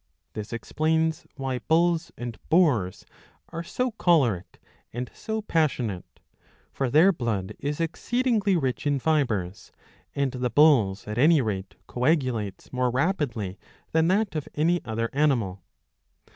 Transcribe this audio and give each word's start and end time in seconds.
'''This 0.33 0.51
explains 0.51 1.27
why 1.35 1.59
bulls 1.59 2.11
and 2.17 2.35
boars 2.49 3.05
are 3.49 3.61
so 3.61 3.91
choleric 3.91 4.59
and 4.91 5.11
so 5.13 5.43
651a. 5.43 5.43
ii. 5.43 5.43
4— 5.43 5.43
ii. 5.43 5.43
5 5.43 5.43
3i 5.43 5.47
passionate. 5.47 6.19
For 6.73 6.89
their 6.89 7.11
blood 7.11 7.53
is 7.59 7.79
exceedingly 7.79 8.57
rich 8.57 8.87
in 8.87 8.97
fibres;^ 8.97 9.69
and 10.15 10.31
the 10.31 10.49
bull's 10.49 11.07
at 11.07 11.19
any 11.19 11.39
rate 11.39 11.75
coagulates 11.85 12.73
more 12.73 12.89
rapidly 12.89 13.59
than 13.91 14.07
that 14.07 14.33
of 14.33 14.47
any 14.55 14.83
other 14.83 15.11
animal. 15.13 15.61